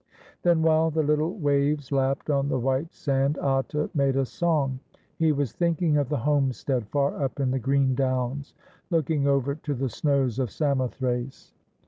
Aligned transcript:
Then, 0.41 0.63
while 0.63 0.89
the 0.89 1.03
Httle 1.03 1.39
waves 1.39 1.91
lapped 1.91 2.31
on 2.31 2.49
the 2.49 2.57
white 2.57 2.91
sand, 2.91 3.37
Atta 3.37 3.91
made 3.93 4.15
a 4.15 4.25
song. 4.25 4.79
He 5.19 5.31
was 5.31 5.53
thinking 5.53 5.97
of 5.99 6.09
the 6.09 6.17
homestead 6.17 6.87
far 6.87 7.23
up 7.23 7.39
in 7.39 7.51
the 7.51 7.59
green 7.59 7.93
downs, 7.93 8.55
looking 8.89 9.27
over 9.27 9.53
to 9.53 9.75
the 9.75 9.89
snows 9.89 10.39
of 10.39 10.49
Samothrace. 10.49 11.53